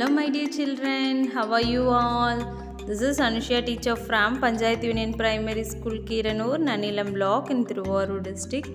Hello, 0.00 0.12
my 0.14 0.30
dear 0.30 0.48
children. 0.48 1.30
How 1.30 1.52
are 1.52 1.60
you 1.60 1.90
all? 1.90 2.38
This 2.86 3.02
is 3.02 3.18
Anushya, 3.18 3.66
teacher 3.66 3.94
from 3.94 4.40
Panchayat 4.40 4.82
Union 4.82 5.12
Primary 5.12 5.62
School, 5.62 5.98
Kiranur, 6.10 6.56
Nannilam 6.68 7.12
Block 7.12 7.50
in 7.50 7.66
Thiruvarur 7.66 8.22
district. 8.22 8.70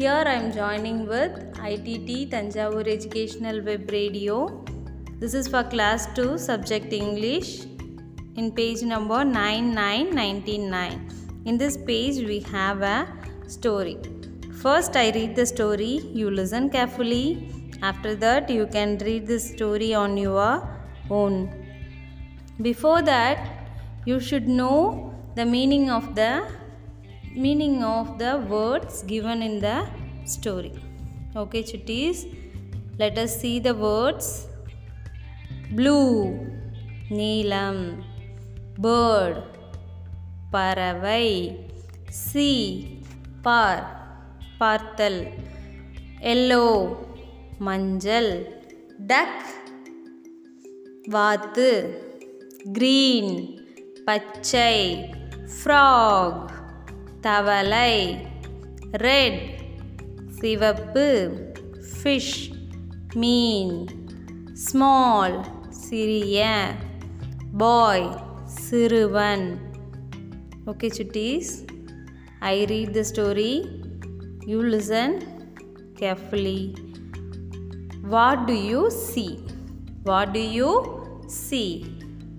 Here 0.00 0.24
I 0.26 0.32
am 0.32 0.50
joining 0.52 1.06
with 1.06 1.36
ITT 1.64 2.32
Thanjavur 2.32 2.88
Educational 2.88 3.62
Web 3.62 3.88
Radio. 3.92 4.64
This 5.20 5.32
is 5.32 5.46
for 5.46 5.62
class 5.62 6.08
2, 6.16 6.36
subject 6.38 6.92
English, 6.92 7.66
in 8.34 8.50
page 8.50 8.82
number 8.82 9.24
9999. 9.24 11.08
In 11.44 11.56
this 11.56 11.76
page, 11.76 12.16
we 12.26 12.40
have 12.40 12.82
a 12.82 13.06
story. 13.46 13.96
First, 14.60 14.96
I 14.96 15.10
read 15.10 15.36
the 15.36 15.46
story, 15.46 16.00
you 16.12 16.32
listen 16.32 16.68
carefully. 16.68 17.48
After 17.82 18.14
that, 18.16 18.50
you 18.50 18.66
can 18.66 18.98
read 18.98 19.26
this 19.26 19.50
story 19.50 19.94
on 19.94 20.16
your 20.16 20.68
own. 21.10 21.50
Before 22.60 23.02
that, 23.02 23.38
you 24.04 24.18
should 24.18 24.48
know 24.48 25.14
the 25.36 25.44
meaning 25.44 25.90
of 25.90 26.14
the 26.14 26.44
meaning 27.34 27.84
of 27.84 28.18
the 28.18 28.38
words 28.38 29.02
given 29.04 29.42
in 29.42 29.60
the 29.60 29.86
story. 30.24 30.72
Okay, 31.36 31.62
chitties. 31.62 32.26
Let 32.98 33.16
us 33.16 33.40
see 33.40 33.60
the 33.60 33.74
words 33.74 34.48
blue, 35.70 36.50
neelam, 37.10 38.02
bird, 38.78 39.44
paravai, 40.52 41.56
sea, 42.10 43.02
par, 43.42 43.86
parthal, 44.58 45.32
yellow, 46.20 47.07
மஞ்சள். 47.58 48.62
டக் 48.98 49.44
வாத்து. 51.08 52.02
Green 52.72 53.60
பச்சை. 54.04 55.04
Frock 55.64 56.50
தவளை. 57.20 58.16
Red 58.92 59.58
சிவப்பு. 60.30 61.36
Fish 62.02 62.52
மீன். 63.14 63.86
Small 64.52 65.44
சிறிய. 65.70 66.72
பாய் 67.56 68.20
சிறுவன். 68.44 69.58
Okay 70.66 70.90
Chutties. 70.96 71.66
I 72.38 72.64
read 72.64 72.92
the 72.92 73.04
story 73.12 73.64
you 74.46 74.60
listen 74.60 75.22
carefully 75.98 76.74
What 78.12 78.46
do 78.46 78.54
you 78.54 78.90
see? 78.90 79.34
What 80.02 80.32
do 80.32 80.40
you 80.40 81.24
see? 81.28 81.84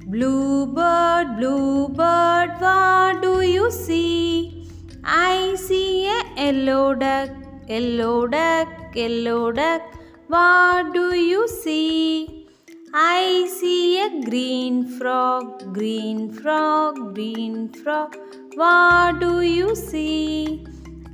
Bluebird, 0.08 1.38
bluebird, 1.38 2.60
what 2.60 3.22
do 3.22 3.42
you 3.42 3.70
see? 3.70 4.68
I 5.04 5.54
see 5.56 6.08
a 6.08 6.24
yellow 6.38 6.96
duck, 6.96 7.30
yellow 7.68 8.26
duck, 8.26 8.96
yellow 8.96 9.52
duck. 9.52 9.84
What 10.28 10.92
do 10.96 11.16
you 11.16 11.48
see? 11.48 12.48
I 12.92 13.48
see 13.60 14.02
a 14.02 14.10
green 14.26 14.88
frog, 14.98 15.72
green 15.72 16.32
frog, 16.32 17.14
green 17.14 17.70
frog. 17.70 18.18
What 18.56 19.20
do 19.20 19.42
you 19.42 19.76
see? 19.76 20.66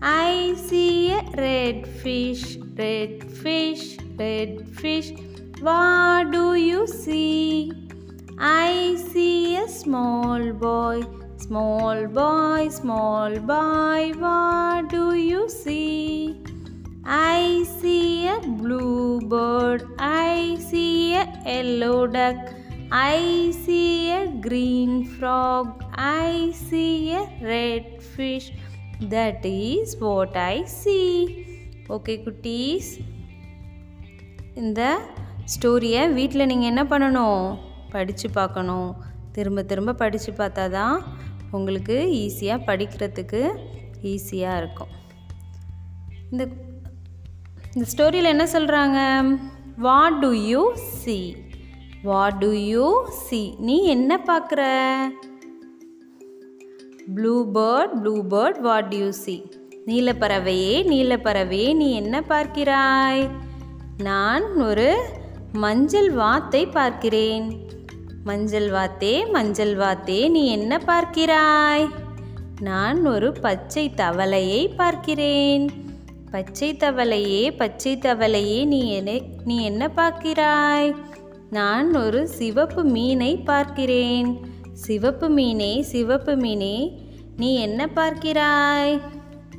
I 0.01 0.55
see 0.55 1.11
a 1.11 1.21
red 1.35 1.85
fish, 1.85 2.57
red 2.77 3.29
fish, 3.29 3.94
Red 4.17 4.67
fish. 4.69 5.11
What 5.61 6.31
do 6.31 6.55
you 6.55 6.87
see? 6.87 7.71
I 8.37 8.95
see 9.11 9.57
a 9.57 9.67
small 9.67 10.51
boy. 10.53 11.03
Small 11.37 12.07
boy, 12.07 12.69
small 12.69 13.37
boy, 13.39 14.13
what 14.17 14.89
do 14.89 15.13
you 15.13 15.47
see? 15.47 16.41
I 17.05 17.65
see 17.79 18.27
a 18.27 18.39
blue 18.39 19.21
bird. 19.21 19.83
I 19.99 20.57
see 20.59 21.13
a 21.13 21.25
yellow 21.45 22.07
duck. 22.07 22.37
I 22.91 23.51
see 23.63 24.11
a 24.11 24.27
green 24.27 25.05
frog. 25.05 25.83
I 25.93 26.51
see 26.53 27.11
a 27.11 27.29
red 27.41 28.01
fish. 28.01 28.53
That 29.01 29.45
is 29.45 29.97
what 29.97 30.35
I 30.35 30.63
see. 30.63 31.83
Okay, 31.89 32.17
cuties. 32.25 33.03
இந்த 34.61 34.81
ஸ்டோரியை 35.53 36.01
வீட்டில் 36.17 36.49
நீங்கள் 36.49 36.71
என்ன 36.71 36.83
பண்ணணும்? 36.91 37.45
படித்து 37.93 38.27
பார்க்கணும். 38.37 38.89
திரும்ப 39.35 39.63
திரும்ப 39.71 39.95
படித்து 40.01 40.31
பார்த்தா 40.37 40.65
தான் 40.77 40.95
உங்களுக்கு 41.55 41.95
ஈஸியாக 42.21 42.65
படிக்கிறதுக்கு 42.69 43.41
ஈஸியாக 44.11 44.59
இருக்கும். 44.61 44.91
இந்த 46.31 46.43
இந்த 47.73 47.85
ஸ்டோரியில் 47.93 48.33
என்ன 48.33 48.45
சொல்கிறாங்க? 48.55 48.99
What 49.87 50.19
do 50.23 50.29
you 50.51 50.61
see 50.99 51.17
what 52.09 52.39
do 52.43 52.51
you 52.71 52.87
see 53.25 53.41
நீ 53.67 53.75
என்ன 53.95 54.19
பார்க்குற? 54.29 54.61
Blue 57.17 57.33
bird 57.57 57.95
blue 58.01 58.15
bird 58.33 58.61
what 58.67 58.93
you 58.99 59.09
see 59.23 59.35
நீலப்பறவையே 59.89 60.75
நீலப்பறவையே 60.91 61.71
நீ 61.81 61.89
என்ன 62.03 62.15
பார்க்கிறாய்? 62.31 63.23
நான் 63.97 64.61
ஒரு 64.61 65.03
மஞ்சள் 65.51 66.11
வாத்தை 66.11 66.67
பார்க்கிறேன். 66.67 67.67
மஞ்சள் 68.23 68.71
வாத்தே 68.71 69.31
மஞ்சள் 69.31 69.77
வாத்தே 69.77 70.29
நீ 70.29 70.45
என்ன 70.47 70.77
பார்க்கிறாய்? 70.77 71.89
நான் 72.61 73.05
ஒரு 73.05 73.31
பச்சை 73.31 73.91
தவளையை 73.95 74.75
பார்க்கிறேன். 74.75 75.69
பச்சை 76.31 76.73
தவளையே 76.73 77.57
பச்சை 77.57 77.97
தவளையே 77.97 78.65
நீ 78.65 78.91
என்ன 78.91 79.19
நீ 79.45 79.63
என்ன 79.63 79.91
பார்க்கிறாய்? 79.95 80.95
நான் 81.49 81.95
ஒரு 81.95 82.27
சிவப்பு 82.27 82.83
மீனை 82.83 83.37
பார்க்கிறேன். 83.37 84.45
சிவப்பு 84.73 85.29
மீனே 85.29 85.81
சிவப்பு 85.81 86.35
மீனே 86.35 86.97
நீ 87.37 87.55
என்ன 87.55 87.89
பார்க்கிறாய்? 87.95 89.01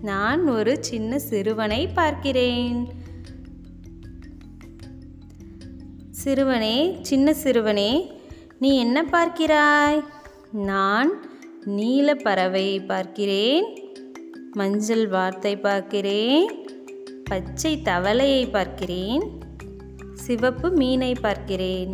நான் 0.02 0.48
ஒரு 0.48 0.76
சின்ன 0.80 1.18
சிறுவனை 1.18 1.88
பார்க்கிறேன். 1.88 3.04
சிறுவனே 6.26 6.98
சின்ன 7.02 7.32
சிறுவனே 7.32 7.90
நீ 8.58 8.76
என்ன 8.76 8.98
பார்க்கிறாய்? 9.12 9.98
நான் 10.52 11.10
நீல 11.64 12.14
பறவை 12.14 12.80
பார்க்கிறேன் 12.80 13.66
மஞ்சள் 14.52 15.08
வார்த்தை 15.08 15.52
பார்க்கிறேன் 15.56 16.46
பச்சை 17.24 17.72
தவளையை 17.84 18.50
பார்க்கிறேன் 18.50 19.24
சிவப்பு 20.14 20.70
மீனை 20.70 21.12
பார்க்கிறேன். 21.20 21.92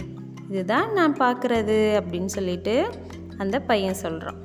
இதுதான் 0.49 0.93
நான் 0.93 1.17
பார்க்குறது 1.19 1.79
அப்படின்னு 2.01 2.33
சொல்லிட்டு 2.39 2.77
அந்த 3.39 3.61
பையன் 3.61 4.03
சொல்கிறான் 4.05 4.41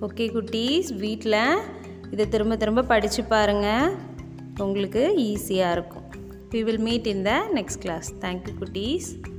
ஓகே 0.00 0.26
குட்டீஸ் 0.32 0.90
வீட்டில் 0.96 1.40
இதை 2.10 2.28
திரும்ப 2.28 2.56
திரும்ப 2.56 2.82
படித்து 2.82 3.24
பாருங்கள் 3.24 3.94
உங்களுக்கு 4.58 5.04
ஈஸியாக 5.16 5.72
இருக்கும். 5.72 6.05
We 6.56 6.64
will 6.64 6.78
meet 6.78 7.06
in 7.06 7.22
the 7.22 7.50
next 7.52 7.82
class. 7.82 8.08
Thank 8.18 8.46
you, 8.46 8.54
Kutis. 8.54 9.35